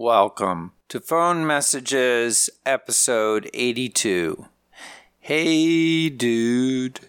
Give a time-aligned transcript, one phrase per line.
[0.00, 4.46] Welcome to Phone Messages, episode 82.
[5.18, 7.00] Hey, dude.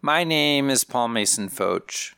[0.00, 2.14] My name is Paul Mason Fotsch.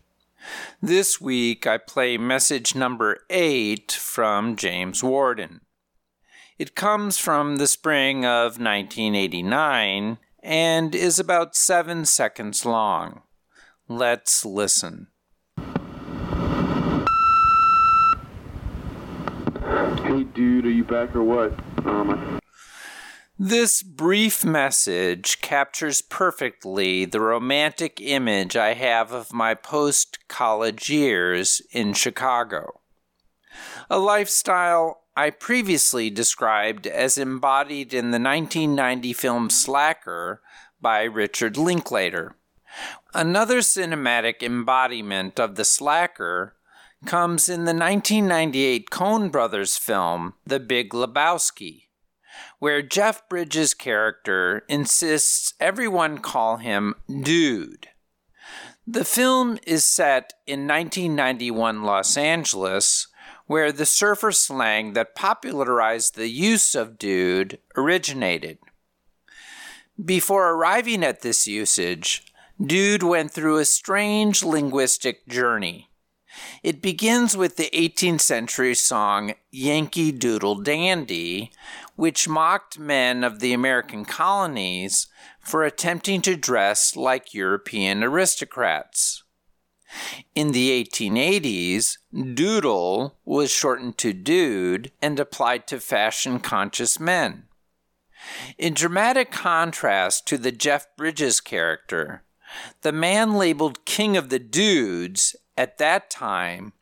[0.83, 5.63] This week I play message number 8 from James Warden.
[6.59, 13.23] It comes from the spring of 1989 and is about 7 seconds long.
[13.89, 15.07] Let's listen.
[20.11, 21.57] Hey, dude, are you back or what?
[21.87, 22.41] Um,
[23.39, 31.63] This brief message captures perfectly the romantic image I have of my post college years
[31.71, 32.81] in Chicago.
[33.89, 40.43] A lifestyle I previously described as embodied in the 1990 film Slacker
[40.81, 42.35] by Richard Linklater.
[43.15, 46.57] Another cinematic embodiment of the slacker
[47.07, 51.85] comes in the 1998 Coen Brothers film The Big Lebowski,
[52.59, 57.89] where Jeff Bridges' character insists everyone call him Dude.
[58.87, 63.09] The film is set in 1991 Los Angeles,
[63.47, 68.59] where the surfer slang that popularized the use of dude originated.
[70.03, 72.25] Before arriving at this usage,
[72.65, 75.90] dude went through a strange linguistic journey.
[76.63, 81.51] It begins with the 18th century song Yankee Doodle Dandy,
[81.97, 85.07] which mocked men of the American colonies
[85.41, 89.23] for attempting to dress like European aristocrats.
[90.35, 91.99] In the 1880s,
[92.35, 97.45] doodle was shortened to dude and applied to fashion conscious men.
[98.57, 102.23] In dramatic contrast to the Jeff Bridges character,
[102.83, 106.73] the man labeled King of the Dudes at that time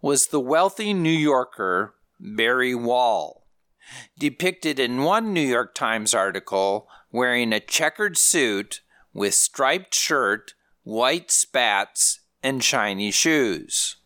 [0.00, 3.46] was the wealthy New Yorker Berry Wall,
[4.18, 8.80] depicted in one New York Times article wearing a checkered suit
[9.12, 13.96] with striped shirt, white spats, and shiny shoes.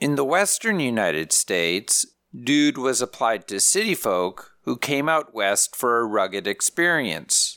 [0.00, 5.76] In the western United States, dude was applied to city folk who came out west
[5.76, 7.51] for a rugged experience.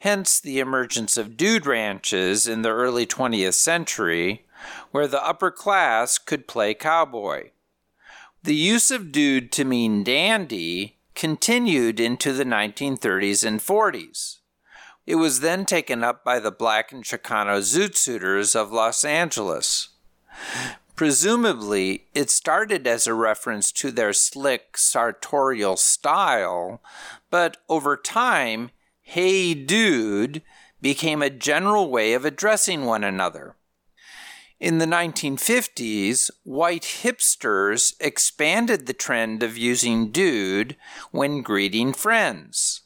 [0.00, 4.44] Hence the emergence of dude ranches in the early 20th century,
[4.90, 7.50] where the upper class could play cowboy.
[8.42, 14.38] The use of dude to mean dandy continued into the 1930s and 40s.
[15.06, 19.88] It was then taken up by the black and Chicano zoot suiters of Los Angeles.
[20.96, 26.80] Presumably, it started as a reference to their slick, sartorial style,
[27.30, 28.70] but over time,
[29.08, 30.42] hey dude
[30.82, 33.54] became a general way of addressing one another.
[34.58, 40.76] In the 1950s, white hipsters expanded the trend of using dude
[41.12, 42.82] when greeting friends.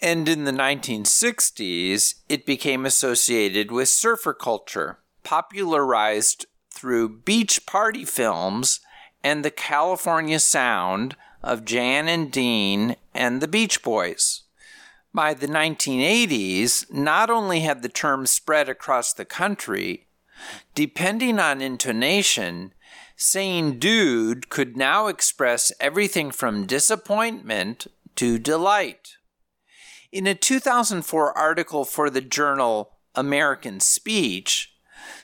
[0.00, 8.80] And in the 1960s, it became associated with surfer culture, popularized through beach party films
[9.22, 14.43] and the California sound of Jan and Dean and the Beach Boys.
[15.14, 20.08] By the 1980s, not only had the term spread across the country,
[20.74, 22.74] depending on intonation,
[23.16, 27.86] saying dude could now express everything from disappointment
[28.16, 29.16] to delight.
[30.10, 34.74] In a 2004 article for the journal American Speech,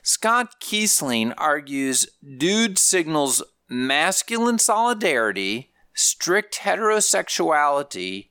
[0.01, 8.29] Scott Kiesling argues dude signals masculine solidarity, strict heterosexuality,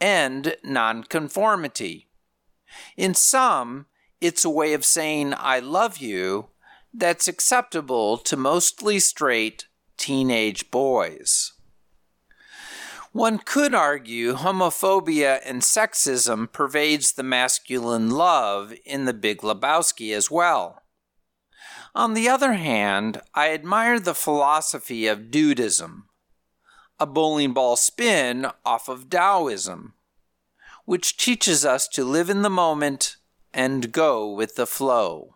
[0.00, 2.08] and nonconformity.
[2.96, 3.86] In some,
[4.20, 6.48] it's a way of saying I love you
[6.92, 9.66] that's acceptable to mostly straight
[9.96, 11.52] teenage boys.
[13.12, 20.30] One could argue homophobia and sexism pervades the masculine love in the Big Lebowski as
[20.30, 20.82] well.
[21.92, 26.04] On the other hand, I admire the philosophy of dudism,
[27.00, 29.94] a bowling ball spin off of Taoism,
[30.84, 33.16] which teaches us to live in the moment
[33.54, 35.34] and go with the flow.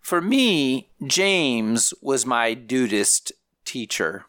[0.00, 3.32] For me, James was my dudist
[3.64, 4.24] teacher.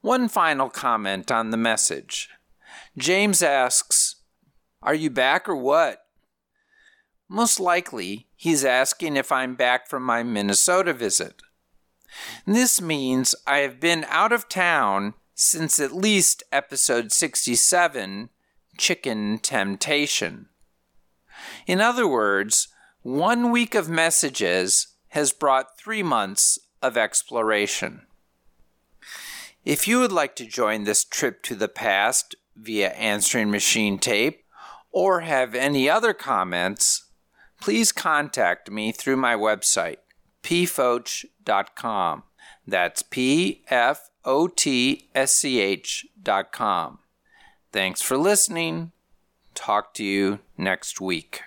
[0.00, 2.28] One final comment on the message.
[2.98, 4.16] James asks,
[4.82, 6.04] Are you back or what?
[7.28, 11.42] Most likely, he's asking if I'm back from my Minnesota visit.
[12.46, 18.28] This means I have been out of town since at least episode 67
[18.78, 20.48] Chicken Temptation.
[21.66, 22.68] In other words,
[23.02, 28.02] one week of messages has brought three months of exploration.
[29.64, 34.44] If you would like to join this trip to the past via answering machine tape
[34.90, 37.04] or have any other comments,
[37.60, 39.98] please contact me through my website,
[40.42, 42.22] pfotsch.com.
[42.66, 46.98] That's P F O T S C H.com.
[47.72, 48.92] Thanks for listening.
[49.54, 51.42] Talk to you next week.